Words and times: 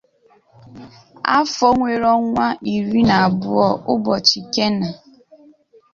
Afo 1.37 1.65
nwere 1.77 2.07
onwa 2.17 2.47
iri 2.75 3.01
na 3.09 3.15
abuo 3.25 3.67
ubochi 3.93 4.39
kena. 4.53 4.89